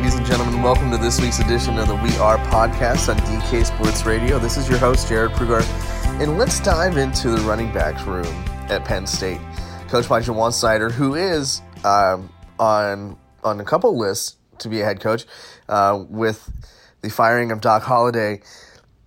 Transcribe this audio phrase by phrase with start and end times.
[0.00, 0.62] ladies and gentlemen.
[0.62, 4.38] Welcome to this week's edition of the We Are podcast on DK Sports Radio.
[4.38, 5.60] This is your host, Jared Prugar,
[6.22, 8.24] and let's dive into the running backs room
[8.70, 9.42] at Penn State,
[9.88, 14.86] Coach by Ja'Juan Seider, who is um, on on a couple lists to be a
[14.86, 15.26] head coach.
[15.68, 16.50] Uh, with
[17.02, 18.40] the firing of Doc Holliday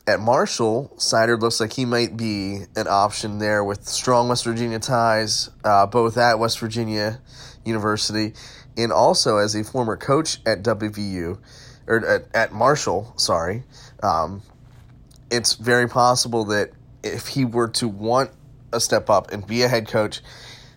[0.06, 4.80] at Marshall, Seider looks like he might be an option there with strong West Virginia
[4.80, 7.22] ties, uh, both at West Virginia
[7.64, 8.34] University
[8.78, 11.40] and also as a former coach at WVU
[11.88, 13.14] or at, at Marshall.
[13.18, 13.64] Sorry,
[14.02, 14.42] um,
[15.32, 16.72] it's very possible that
[17.04, 18.32] if he were to want
[18.72, 20.22] a step up and be a head coach,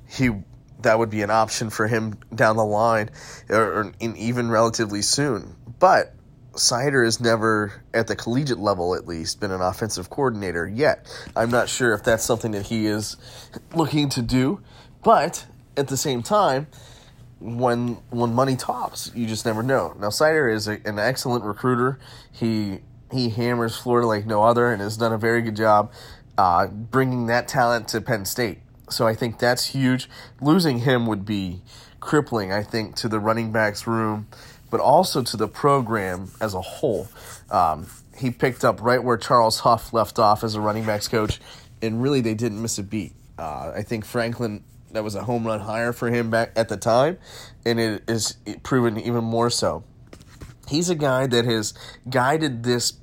[0.09, 0.31] he
[0.83, 3.11] that would be an option for him down the line,
[3.49, 5.57] or, or in even relatively soon.
[5.79, 6.15] But
[6.57, 11.07] Seider has never, at the collegiate level at least, been an offensive coordinator yet.
[11.35, 13.17] I'm not sure if that's something that he is
[13.75, 14.61] looking to do,
[15.03, 15.47] but
[15.77, 16.67] at the same time,
[17.39, 19.95] when when money tops, you just never know.
[20.01, 21.99] Now Seider is a, an excellent recruiter.
[22.33, 22.79] He
[23.13, 25.93] he hammers Florida like no other, and has done a very good job
[26.39, 28.59] uh, bringing that talent to Penn State.
[28.89, 30.09] So I think that's huge.
[30.41, 31.63] Losing him would be
[32.01, 34.29] crippling, I think, to the running backs room,
[34.71, 37.09] but also to the program as a whole.
[37.51, 37.87] Um,
[38.17, 41.41] he picked up right where Charles Huff left off as a running backs coach,
[41.83, 43.13] and really they didn't miss a beat.
[43.39, 46.77] Uh, I think Franklin that was a home run hire for him back at the
[46.77, 47.19] time,
[47.65, 49.85] and it is proven even more so.
[50.69, 51.75] He's a guy that has
[52.09, 52.95] guided this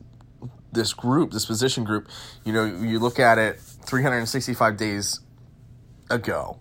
[0.72, 2.10] this group, this position group.
[2.44, 5.20] You know, you look at it 365 days
[6.10, 6.58] ago.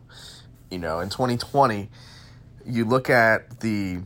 [0.71, 1.89] You know, in 2020,
[2.67, 4.01] you look at the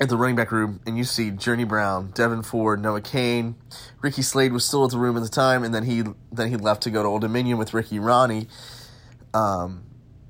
[0.00, 3.56] at the running back room and you see Journey Brown, Devyn Ford, Noah Cain,
[4.00, 6.56] Ricky Slade was still at the room at the time, and then he then he
[6.56, 8.48] left to go to Old Dominion with Ricky Rahne.
[9.34, 9.84] Um,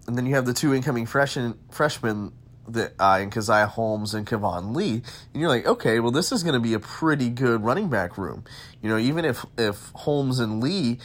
[0.07, 2.33] and then you have the two incoming freshmen freshmen
[2.69, 5.03] that uh, and Caziah Holmes and Keyvone Lee,
[5.33, 8.19] and you're like, okay, well, this is going to be a pretty good running back
[8.19, 8.45] room.
[8.81, 10.99] You know, even if if Holmes and Lee,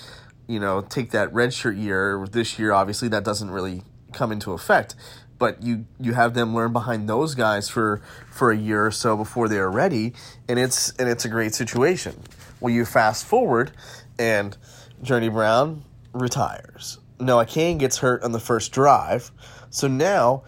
[0.48, 4.96] you know, take that redshirt year this year, obviously that doesn't really come into effect.
[5.40, 9.16] But you you have them learn behind those guys for for a year or so
[9.16, 10.14] before they are ready,
[10.48, 12.20] and it's and it's a great situation.
[12.60, 13.72] Well, you fast forward,
[14.18, 14.58] and
[15.04, 15.84] Journey Brown
[16.14, 16.98] retires.
[17.20, 19.32] Noah Cain gets hurt on the first drive.
[19.70, 20.44] So now,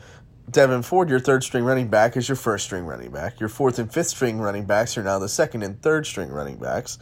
[0.50, 3.40] Devin Ford, your third string running back, is your first string running back.
[3.40, 6.58] Your fourth and fifth string running backs are now the second and third string running
[6.58, 6.98] backs.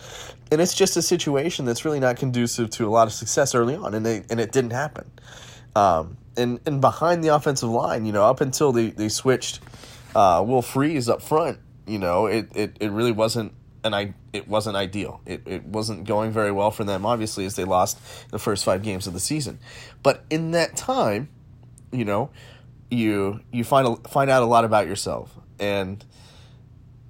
[0.51, 3.75] And it's just a situation that's really not conducive to a lot of success early
[3.75, 5.09] on, and, they, and it didn't happen.
[5.75, 9.59] Um, and, and behind the offensive line, you know, up until they, they switched
[10.15, 13.53] uh, Will Fries up front, you know, it, it, it really wasn't
[13.83, 15.21] and I it wasn't ideal.
[15.25, 17.99] It it wasn't going very well for them, obviously, as they lost
[18.31, 19.59] the first five games of the season.
[20.03, 21.29] But in that time,
[21.91, 22.29] you know,
[22.91, 26.03] you you find a, find out a lot about yourself, and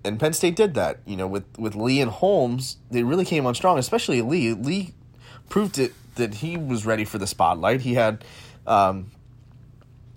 [0.06, 1.00] and Penn State did that.
[1.06, 4.54] You know, with with Lee and Holmes, they really came on strong, especially Lee.
[4.54, 4.94] Lee
[5.50, 7.82] proved it that he was ready for the spotlight.
[7.82, 8.24] He had
[8.66, 9.12] um,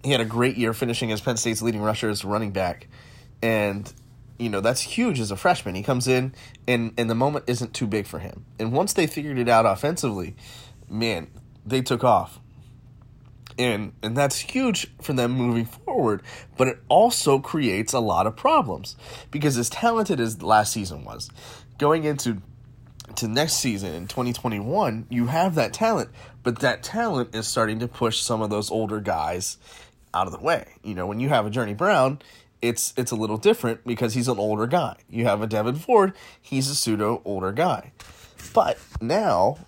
[0.03, 2.89] he had a great year finishing as Penn State's leading rusher as running back,
[3.43, 3.93] and
[4.39, 5.75] you know that's huge as a freshman.
[5.75, 6.35] He comes in
[6.67, 8.47] and and the moment isn't too big for him.
[8.59, 10.35] And once they figured it out offensively,
[10.89, 11.29] man,
[11.65, 12.41] they took off.
[13.59, 16.23] And and that's huge for them moving forward,
[16.57, 18.97] but it also creates a lot of problems
[19.31, 21.31] because as talented as last season was,
[21.77, 22.41] going into
[23.17, 26.11] to next season in 2021, you have that talent,
[26.43, 29.59] but that talent is starting to push some of those older guys
[30.15, 30.75] out of the way.
[30.83, 32.21] You know, when you have a Journey Brown,
[32.63, 34.97] it's it's a little different because he's an older guy.
[35.09, 37.93] You have a Devyn Ford, he's a pseudo older guy.
[38.53, 39.59] But now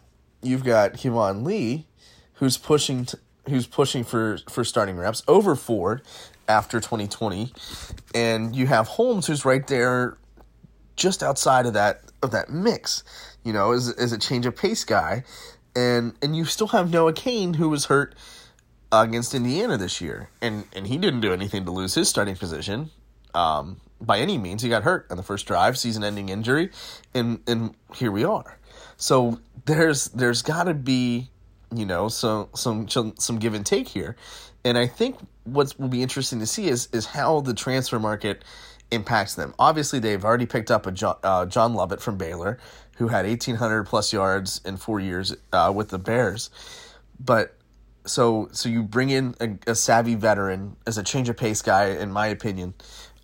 [0.42, 1.86] you've got Keyvone Lee,
[2.34, 6.02] who's pushing to, who's pushing for for starting reps over Ford
[6.48, 7.52] after 2020,
[8.14, 10.18] and you have Holmes who's right there,
[10.96, 13.04] just outside of that of that mix.
[13.44, 15.24] You know, as as a change of pace guy,
[15.74, 18.14] and and you still have Noah Cain who was hurt
[18.92, 22.90] against Indiana this year, and and he didn't do anything to lose his starting position
[23.34, 24.62] um, by any means.
[24.62, 26.70] He got hurt on the first drive, season-ending injury,
[27.14, 28.58] and and here we are.
[28.96, 31.30] So there's there's got to be
[31.74, 34.16] you know some some some give and take here,
[34.64, 38.44] and I think what will be interesting to see is is how the transfer market
[38.90, 39.54] impacts them.
[39.58, 42.58] Obviously, they've already picked up a John, uh, John Lovett from Baylor,
[42.98, 46.50] who had 1,800 plus yards in four years uh, with the Bears,
[47.18, 47.56] but
[48.04, 51.86] so so you bring in a, a, savvy veteran as a change of pace guy,
[51.86, 52.74] in my opinion.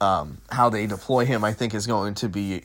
[0.00, 2.62] Um, how they deploy him, I think, is going to be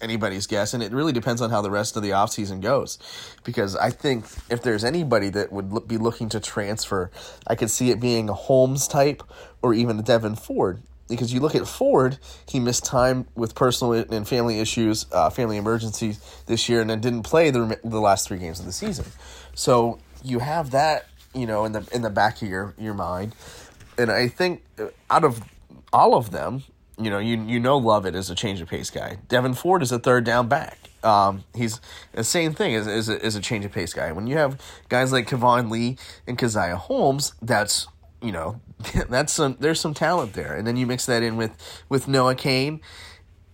[0.00, 2.98] anybody's guess, and it really depends on how the rest of the offseason goes.
[3.44, 7.10] Because I think if there's anybody that would be looking to transfer,
[7.46, 9.22] I could see it being a Holmes type
[9.62, 10.82] or even a Devyn Ford.
[11.08, 12.18] because you look at Ford,
[12.48, 17.00] he missed time with personal and family issues, uh, family emergencies this year, and then
[17.00, 19.04] didn't play the the last three games of the season.
[19.54, 23.34] So you have that, you know, in the in the back of your your mind,
[23.98, 25.42] and I think uh, out of
[25.92, 26.62] all of them,
[26.98, 29.18] you know, you you know, Lovett is a change of pace guy.
[29.28, 30.78] Devyn Ford is a third down back.
[31.02, 31.80] Um, he's
[32.12, 34.12] the same thing as, as, a, as a change of pace guy.
[34.12, 35.96] When you have guys like Keyvone Lee
[36.26, 37.88] and Caziah Holmes, that's
[38.20, 38.60] you know
[39.08, 41.56] that's some there's some talent there, and then you mix that in with
[41.88, 42.80] with Noah Cain,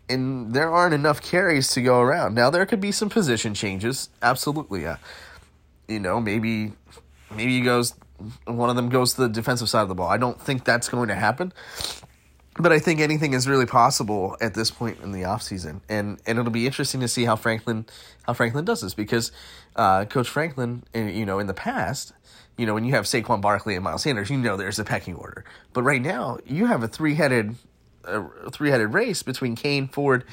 [0.08, 2.34] and there aren't enough carries to go around.
[2.34, 4.86] Now there could be some position changes, absolutely.
[4.86, 4.96] Uh,
[5.86, 6.72] you know, maybe
[7.34, 7.94] maybe he goes
[8.46, 10.08] one of them goes to the defensive side of the ball.
[10.08, 11.52] I don't think that's going to happen
[12.58, 15.80] but I think anything is really possible at this point in the offseason.
[15.88, 17.86] and and it'll be interesting to see how Franklin
[18.22, 19.32] how Franklin does this because
[19.76, 22.12] uh, Coach Franklin, eh, you know, in the past,
[22.56, 25.14] you know, when you have Saquon Barkley and Miles Sanders, you know there's a pecking
[25.14, 25.44] order.
[25.72, 27.54] But right now, you have a three headed
[28.04, 30.24] a three headed race between Cain, Ford,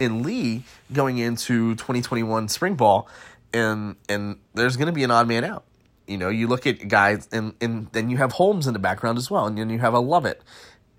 [0.00, 3.08] and Lee going into 2021 spring ball,
[3.52, 5.64] and and there's going to be an odd man out.
[6.06, 9.18] You know, you look at guys, and and then you have Holmes in the background
[9.18, 10.42] as well, and then you have a Lovett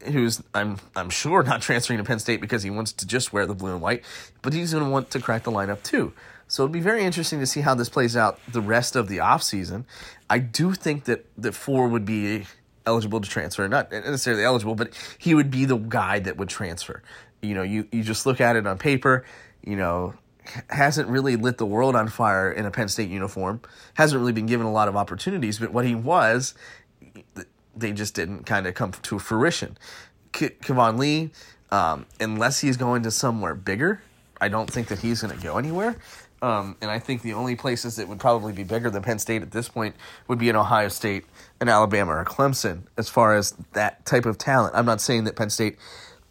[0.05, 3.45] who's I'm I'm sure not transferring to Penn State because he wants to just wear
[3.45, 4.03] the blue and white,
[4.41, 6.13] but he's going to want to crack the lineup too.
[6.47, 9.17] So it'll be very interesting to see how this plays out the rest of the
[9.17, 9.83] offseason.
[10.29, 12.45] I do think that that four would be
[12.85, 17.01] eligible to transfer, not necessarily eligible, but he would be the guy that would transfer.
[17.41, 19.25] You know, you you just look at it on paper,
[19.63, 20.13] you know,
[20.69, 23.61] hasn't really lit the world on fire in a Penn State uniform,
[23.95, 26.53] hasn't really been given a lot of opportunities, but what he was
[27.79, 29.77] they just didn't kind of come to fruition.
[30.31, 31.31] K- Keyvone Lee,
[31.71, 34.01] um, unless he's going to somewhere bigger,
[34.41, 35.95] I don't think that he's going to go anywhere.
[36.41, 39.41] Um, and I think the only places that would probably be bigger than Penn State
[39.41, 39.95] at this point
[40.27, 41.25] would be in Ohio State
[41.59, 44.75] and Alabama or Clemson as far as that type of talent.
[44.75, 45.77] I'm not saying that Penn State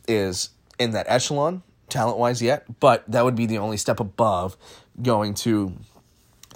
[0.06, 4.56] is in that echelon talent wise yet, but that would be the only step above
[5.02, 5.72] going to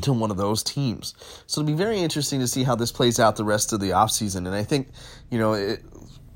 [0.02, 1.14] to one of those teams.
[1.46, 3.90] So it'll be very interesting to see how this plays out the rest of the
[3.90, 4.46] offseason.
[4.46, 4.88] And I think,
[5.30, 5.82] you know, it,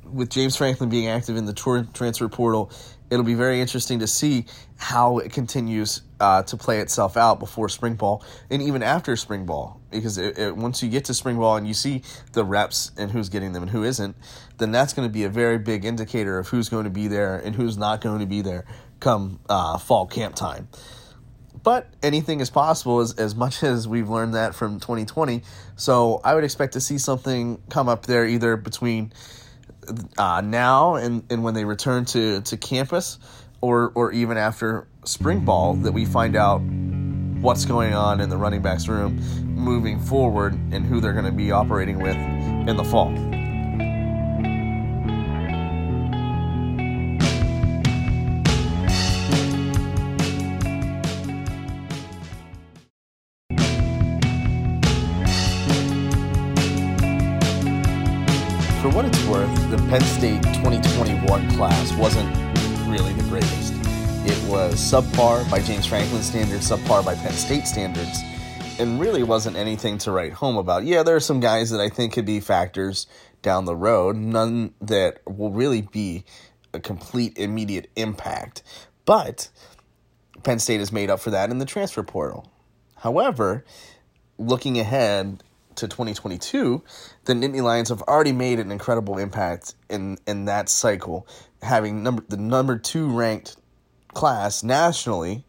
[0.04, 2.70] with James Franklin being active in the tour transfer portal,
[3.14, 4.44] it'll be very interesting to see
[4.76, 9.46] how it continues uh, to play itself out before spring ball and even after spring
[9.46, 9.80] ball.
[9.92, 12.02] Because it, it, once you get to spring ball and you see
[12.32, 14.16] the reps and who's getting them and who isn't,
[14.58, 17.36] then that's going to be a very big indicator of who's going to be there
[17.36, 18.64] and who's not going to be there
[18.98, 20.66] come uh, fall camp time.
[21.62, 25.42] But anything is possible as, as much as we've learned that from 2020.
[25.76, 29.12] So I would expect to see something come up there either between
[30.18, 33.18] uh, now and, and when they return to, to campus
[33.60, 36.60] or, or even after spring ball that we find out
[37.40, 39.18] what's going on in the running backs room
[39.54, 43.12] moving forward and who they're going to be operating with in the fall.
[64.84, 68.20] Subpar by James Franklin standards, subpar by Penn State standards,
[68.78, 70.84] and really wasn't anything to write home about.
[70.84, 73.06] Yeah, there are some guys that I think could be factors
[73.40, 76.24] down the road, none that will really be
[76.74, 78.62] a complete immediate impact.
[79.06, 79.48] But
[80.42, 82.52] Penn State has made up for that in the transfer portal.
[82.96, 83.64] However,
[84.36, 85.42] looking ahead,
[85.76, 86.82] to 2022,
[87.24, 91.26] the Nittany Lions have already made an incredible impact in in that cycle,
[91.62, 93.56] having number the number two ranked
[94.14, 95.44] class nationally,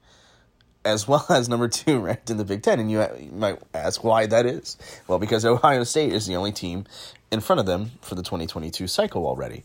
[0.83, 2.79] as well as number two ranked in the Big Ten.
[2.79, 4.77] And you, you might ask why that is.
[5.07, 6.85] Well, because Ohio State is the only team
[7.31, 9.63] in front of them for the 2022 cycle already.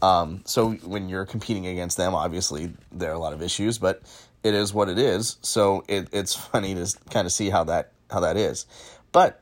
[0.00, 4.02] Um, so when you're competing against them, obviously there are a lot of issues, but
[4.42, 5.36] it is what it is.
[5.42, 8.66] So it, it's funny to kind of see how that how that is.
[9.12, 9.40] But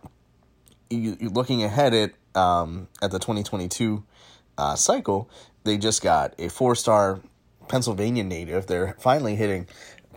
[0.90, 4.04] you, are looking ahead at um, at the 2022
[4.58, 5.28] uh, cycle,
[5.64, 7.20] they just got a four star
[7.70, 8.66] Pennsylvania native.
[8.66, 9.68] They're finally hitting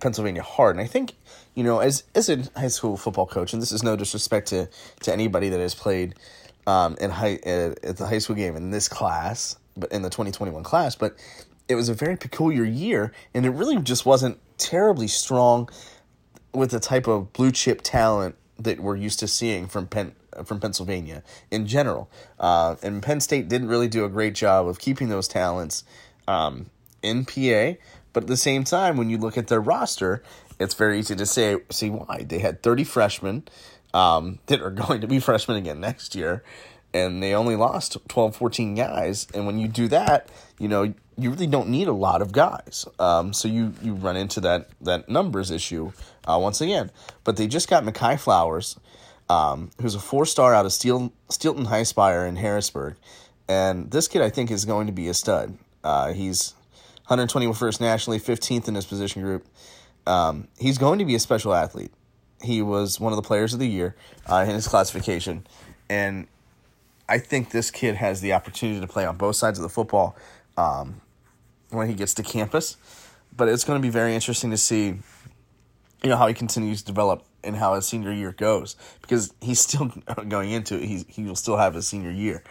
[0.01, 1.13] Pennsylvania hard, and I think
[1.53, 4.67] you know as as a high school football coach, and this is no disrespect to
[5.01, 6.15] to anybody that has played
[6.65, 10.10] um, in high at, at the high school game in this class, but in the
[10.10, 11.15] 2021 class, but
[11.69, 15.69] it was a very peculiar year, and it really just wasn't terribly strong
[16.53, 20.60] with the type of blue chip talent that we're used to seeing from Penn from
[20.60, 22.10] Pennsylvania in general.
[22.39, 25.83] Uh, and Penn State didn't really do a great job of keeping those talents
[26.27, 26.72] um,
[27.03, 27.77] in PA.
[28.13, 30.24] But at the same time, when you look at their roster,
[30.60, 33.43] it's very easy to say see why they had 30 freshmen
[33.93, 36.43] um, that are going to be freshmen again next year.
[36.93, 39.27] and they only lost 12, 14 guys.
[39.33, 40.29] And when you do that,
[40.60, 42.86] you know, you really don't need a lot of guys.
[43.00, 45.91] Um, so you, you run into that, that numbers issue
[46.25, 46.91] uh, once again.
[47.24, 48.79] But they just got Mackay Flowers,
[49.29, 52.95] um, who's a four star out of Steel, Steelton High Spire in Harrisburg.
[53.48, 55.57] And this kid, I think, is going to be a stud.
[55.83, 56.53] Uh, he's
[57.17, 59.46] 121st nationally, 15th in his position group.
[60.05, 61.91] Um, he's going to be a special athlete.
[62.41, 63.96] He was one of the players of the year
[64.29, 65.48] uh, in his classification.
[65.89, 66.27] And
[67.08, 70.15] I think this kid has the opportunity to play on both sides of the football
[70.58, 71.01] um,
[71.70, 72.77] when he gets to campus.
[73.36, 74.88] But it's going to be very interesting to see,
[76.03, 79.60] you know, how he continues to develop and how his senior year goes because he's
[79.60, 79.91] still
[80.27, 80.84] going into it.
[80.84, 82.43] He's, he will still have his senior year.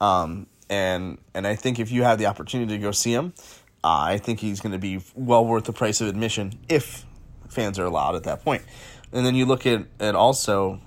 [0.00, 3.34] Um, and and I think if you have the opportunity to go see him,
[3.82, 7.06] uh, I think he's going to be well worth the price of admission if
[7.48, 8.62] fans are allowed at that point.
[9.12, 10.80] And then you look at, at also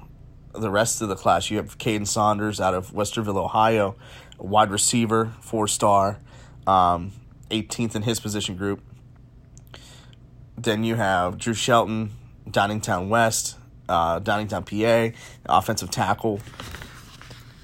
[0.54, 1.50] the rest of the class.
[1.50, 3.96] You have Kaden Saunders out of Westerville, Ohio,
[4.38, 6.20] wide receiver, four star,
[6.68, 7.12] um,
[7.50, 8.82] 18th in his position group.
[10.58, 12.12] Then you have Drew Shelton,
[12.48, 13.58] Downingtown West,
[13.90, 16.40] uh, Downingtown, PA, offensive tackle.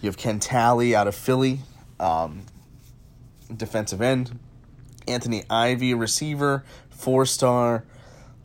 [0.02, 1.60] You have Ken Talley out of Philly,
[2.00, 2.44] um,
[3.56, 4.40] defensive end.
[5.08, 7.84] Anthony Ivy, receiver, four star,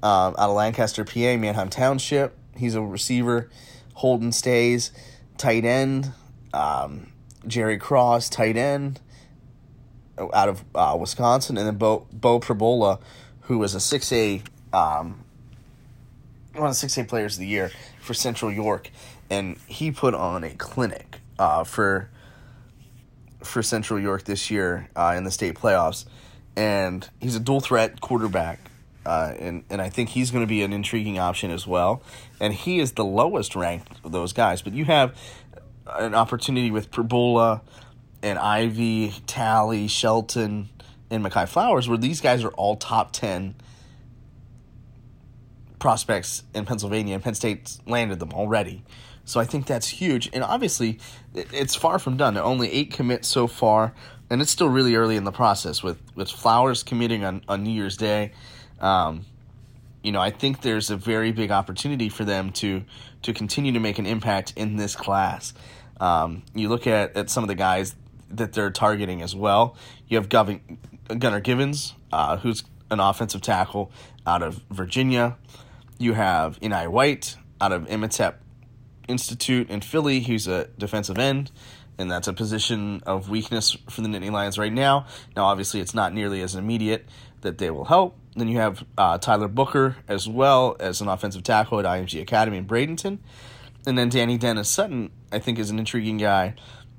[0.03, 2.37] um, out of Lancaster, PA, Manheim Township.
[2.57, 3.51] He's a receiver.
[3.95, 4.91] Holden Staes,
[5.37, 6.13] tight end.
[6.53, 7.13] Um,
[7.47, 9.01] Jerry Cross, tight end,
[10.19, 13.01] out of uh, Wisconsin, and then Bo Bo Pribula,
[13.43, 14.43] who was a six A
[14.73, 15.25] um,
[16.55, 17.71] one of the six A players of the year
[18.01, 18.91] for Central York,
[19.31, 22.11] and he put on a clinic uh, for
[23.43, 26.07] for Central York this year uh, in the state playoffs,
[26.57, 28.71] and he's a dual threat quarterback.
[29.07, 32.03] Uh, and and I think he's going to be an intriguing option as well.
[32.41, 34.63] And he is the lowest ranked of those guys.
[34.63, 35.15] But you have
[35.87, 37.61] an opportunity with Pribula
[38.23, 40.71] and Ivy, Talley, Shelton,
[41.11, 43.57] and Mackay Flowers, where these guys are all top ten
[45.79, 48.83] prospects in Pennsylvania, and Penn State's landed them already.
[49.27, 50.31] So I think that's huge.
[50.33, 50.99] And obviously,
[51.35, 52.39] it's far from done.
[52.39, 53.95] Only eight commits so far,
[54.31, 57.73] and it's still really early in the process with, with Flowers committing on, on New
[57.73, 58.33] Year's Day.
[58.81, 59.27] Um,
[60.03, 62.85] you know, I think there's a very big opportunity for them to
[63.23, 65.55] to continue to make an impact in this class.
[65.99, 67.95] Um, you look at, at some of the guys
[68.31, 69.77] that they're targeting as well.
[70.09, 70.61] You have Govin,
[71.19, 73.91] Gunnar Givens, uh, who's an offensive tackle
[74.27, 75.39] out of Virginia.
[75.99, 78.43] You have Enai White out of Imhotep
[79.09, 81.51] Institute in Philly, who's a defensive end,
[81.99, 85.07] and that's a position of weakness for the Nittany Lions right now.
[85.37, 87.07] Now, obviously, it's not nearly as immediate
[87.43, 88.17] that they will help.
[88.35, 92.59] Then you have uh, Tyler Booker as well as an offensive tackle at IMG Academy
[92.59, 93.19] in Bradenton.
[93.87, 96.55] And then Dani Dennis Sutton, I think, is an intriguing guy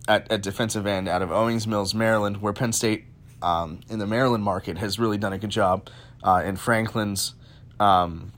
[0.07, 3.05] at, at defensive end out of Owings Mills, Maryland, where Penn State
[3.41, 5.89] um, in the Maryland market has really done a good job
[6.23, 7.33] uh, in Franklin's
[7.79, 8.31] um,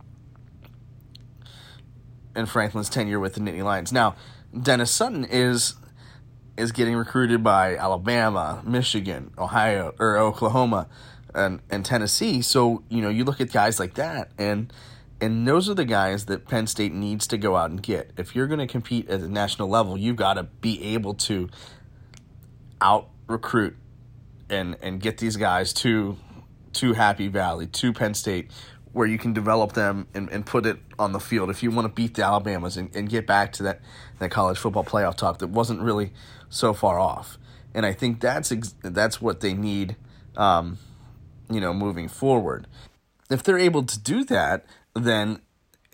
[2.35, 3.91] in Franklin's tenure with the Nittany Lions.
[3.91, 4.15] Now,
[4.59, 5.75] Dennis Sutton is
[6.57, 10.87] is getting recruited by Alabama, Michigan, Ohio, or Oklahoma,
[11.33, 12.41] and, and Tennessee.
[12.41, 14.73] So you know you look at guys like that, and
[15.21, 18.11] and those are the guys that Penn State needs to go out and get.
[18.17, 21.49] If you're going to compete at the national level, you've got to be able to
[22.81, 23.75] out recruit
[24.49, 26.17] and and get these guys to
[26.73, 28.51] to Happy Valley, to Penn State,
[28.93, 31.85] where you can develop them and, and put it on the field if you want
[31.85, 33.81] to beat the Alabamas and, and get back to that,
[34.19, 36.11] that college football playoff talk that wasn't really
[36.49, 37.37] so far off.
[37.73, 39.95] And I think that's ex- that's what they need,
[40.35, 40.77] um,
[41.49, 42.67] you know, moving forward.
[43.29, 44.65] If they're able to do that,
[44.95, 45.41] then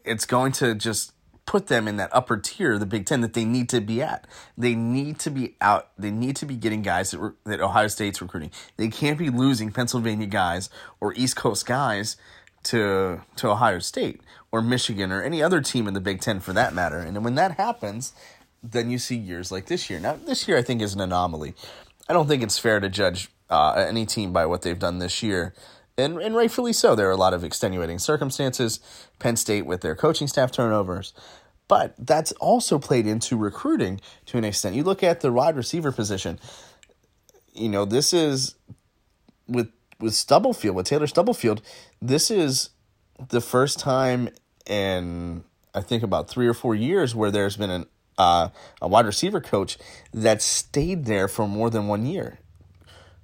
[0.06, 1.14] it's going to just
[1.46, 4.28] put them in that upper tier the Big Ten that they need to be at.
[4.58, 5.90] They need to be out.
[5.98, 8.52] They need to be getting guys that, re- that Ohio State's recruiting.
[8.78, 10.70] They can't be losing Pennsylvania guys
[11.02, 12.16] or East Coast guys
[12.64, 16.54] to to Ohio State or Michigan or any other team in the Big Ten for
[16.54, 17.00] that matter.
[17.00, 18.14] And when that happens,
[18.62, 20.00] then you see years like this year.
[20.00, 21.54] Now, this year I think is an anomaly.
[22.08, 25.24] I don't think it's fair to judge uh, any team by what they've done this
[25.24, 25.54] year.
[25.98, 26.96] And, and rightfully so.
[26.96, 28.80] There are a lot of extenuating circumstances.
[29.20, 31.14] Penn State with their coaching staff turnovers.
[31.68, 34.76] But that's also played into recruiting to an extent.
[34.76, 36.40] You look at the wide receiver position.
[37.54, 38.56] You know, this is
[39.48, 41.62] with with Stubblefield, with Taylor Stubblefield,
[42.04, 42.70] this is
[43.30, 44.30] the first time
[44.68, 45.44] in
[45.74, 47.86] I think about three or four years where there's been an
[48.18, 48.50] uh,
[48.82, 49.78] a wide receiver coach
[50.14, 52.38] that stayed there for more than one year.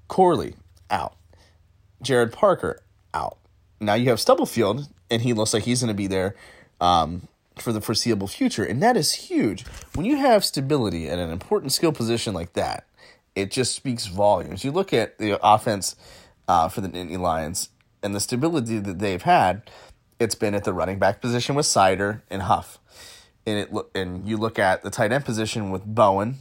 [0.07, 0.55] Corley
[0.89, 1.15] out,
[2.03, 2.81] Gerad Parker
[3.13, 3.37] out.
[3.79, 6.35] Now you have Stubblefield, and he looks like he's going to be there
[6.81, 7.27] um,
[7.59, 9.65] for the foreseeable future, and that is huge.
[9.93, 12.87] When you have stability at an important skill position like that,
[13.35, 14.63] it just speaks volumes.
[14.63, 15.95] You look at the offense
[16.47, 17.69] uh, for the Nittany Lions
[18.01, 19.69] and the stability that they've had.
[20.19, 22.77] It's been at the running back position with Seider and Huff,
[23.45, 26.35] and it and you look at the tight end position with Bowen,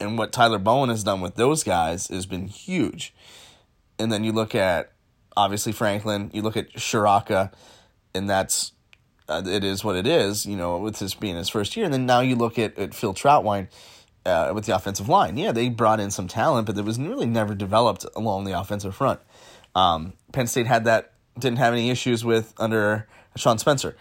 [0.00, 3.14] and what Tyler Bowen has done with those guys has been huge.
[3.98, 4.92] And then you look at
[5.36, 7.52] obviously Franklin, you look at Ciarrocca,
[8.14, 8.72] and that's
[9.28, 11.84] uh, it is what it is, you know, with this being his first year.
[11.84, 13.68] And then now you look at, at Phil Trautwein
[14.26, 15.36] uh, with the offensive line.
[15.36, 18.94] Yeah, they brought in some talent, but it was really never developed along the offensive
[18.94, 19.20] front.
[19.74, 23.96] Um, Penn State had that, didn't have any issues with under Sean Spencer.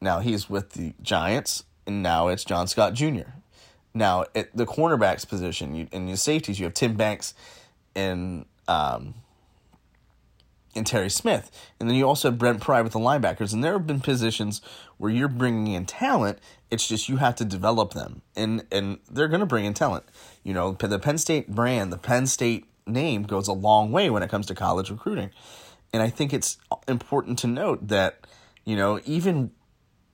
[0.00, 3.30] Now he's with the Giants, and now it's John Scott Jr.
[3.94, 7.34] Now at the cornerbacks position you, and your safeties, you have Tim Banks
[7.94, 9.14] and um,
[10.74, 11.50] and Terry Smith.
[11.78, 13.52] And then you also have Brent Pry with the linebackers.
[13.52, 14.60] And there have been positions
[14.98, 16.38] where you're bringing in talent.
[16.70, 18.22] It's just you have to develop them.
[18.34, 20.04] And, and they're going to bring in talent.
[20.42, 24.22] You know, the Penn State brand, the Penn State name goes a long way when
[24.22, 25.30] it comes to college recruiting.
[25.92, 28.26] And I think it's important to note that,
[28.64, 29.52] you know, even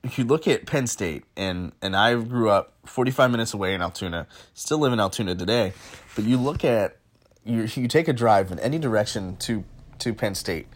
[0.03, 3.83] if you look at Penn State, and, and I grew up 45 minutes away in
[3.83, 5.73] Altoona, still live in Altoona today,
[6.15, 6.97] but you look at,
[7.45, 9.65] you, you take a drive in any direction to
[10.01, 10.67] to Penn State,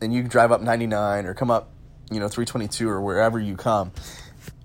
[0.00, 1.70] and you drive up 99 or come up,
[2.10, 3.92] you know, 322 or wherever you come,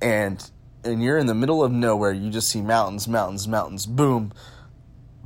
[0.02, 0.50] and
[0.84, 2.12] and you're in the middle of nowhere.
[2.12, 3.86] You just see mountains, mountains, mountains.
[3.86, 4.34] Boom,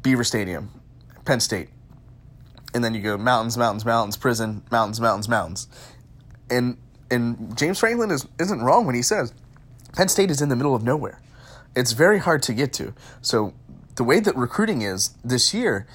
[0.01, 0.69] Beaver Stadium,
[1.25, 1.69] Penn State,
[2.73, 5.67] and then you go mountains, mountains, mountains, prison, mountains, mountains, mountains,
[6.49, 6.77] and
[7.11, 9.33] and James Franklin is isn't wrong when he says
[9.93, 11.21] Penn State is in the middle of nowhere.
[11.75, 12.93] It's very hard to get to.
[13.21, 13.53] So
[13.95, 15.87] the way that recruiting is this year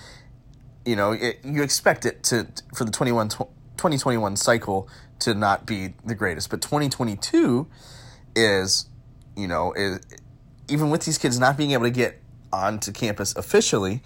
[0.88, 5.92] you know, it, you expect it to for the 21, 2021 cycle to not be
[6.02, 7.66] the greatest, but 2022
[8.34, 8.86] is,
[9.36, 10.00] you know, is,
[10.66, 14.02] even with these kids not being able to get onto campus officially,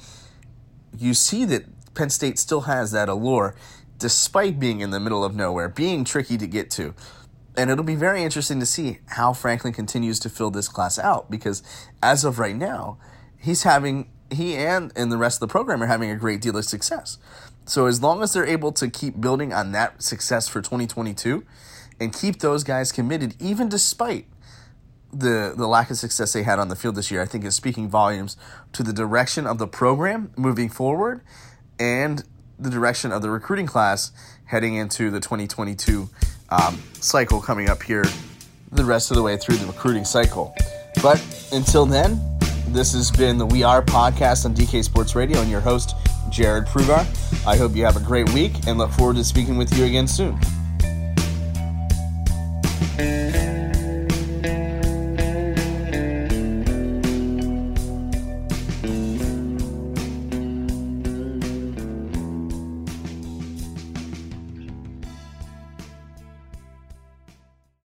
[0.99, 3.55] you see that Penn State still has that allure
[3.99, 6.95] despite being in the middle of nowhere, being tricky to get to.
[7.57, 11.31] And it'll be very interesting to see how Franklin continues to fill this class out
[11.31, 11.63] because
[12.03, 12.99] as of right now,
[13.39, 16.57] he's having he and and the rest of the program are having a great deal
[16.57, 17.19] of success.
[17.65, 21.45] So as long as they're able to keep building on that success for 2022
[22.01, 24.27] and keep those guys committed even despite
[25.13, 27.55] the the lack of success they had on the field this year, I think is
[27.55, 28.37] speaking volumes
[28.73, 31.21] to the direction of the program moving forward
[31.79, 32.25] and
[32.59, 34.13] the direction of the recruiting class
[34.47, 36.09] heading into the 2022
[36.51, 38.05] um, cycle coming up here
[38.71, 40.55] the rest of the way through the recruiting cycle.
[41.03, 41.21] But
[41.53, 42.21] until then,
[42.69, 45.95] this has been the We Are podcast on DK Sports Radio and your host,
[46.31, 47.07] Jared Prugar.
[47.47, 50.07] I hope you have a great week and look forward to speaking with you again
[50.07, 50.39] soon.